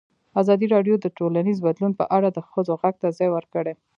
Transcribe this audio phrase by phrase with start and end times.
[0.41, 3.73] ازادي راډیو د ټولنیز بدلون په اړه د ښځو غږ ته ځای ورکړی.